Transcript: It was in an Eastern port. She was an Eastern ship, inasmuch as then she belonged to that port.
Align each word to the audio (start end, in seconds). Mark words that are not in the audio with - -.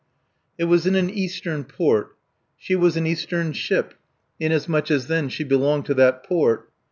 It 0.57 0.63
was 0.63 0.87
in 0.87 0.95
an 0.95 1.11
Eastern 1.11 1.63
port. 1.63 2.15
She 2.57 2.73
was 2.75 2.97
an 2.97 3.05
Eastern 3.05 3.53
ship, 3.53 3.93
inasmuch 4.39 4.89
as 4.89 5.05
then 5.05 5.29
she 5.29 5.43
belonged 5.43 5.85
to 5.85 5.93
that 5.93 6.23
port. 6.23 6.71